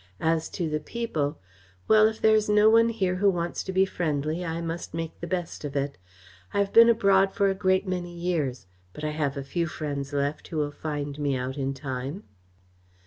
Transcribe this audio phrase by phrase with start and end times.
[0.19, 1.37] As to the people
[1.87, 5.19] well, if there is no one here who wants to be friendly, I must make
[5.19, 5.99] the best of it.
[6.55, 10.11] I have been abroad for a great many years, but I have a few friends
[10.11, 12.23] left who will find me out in time."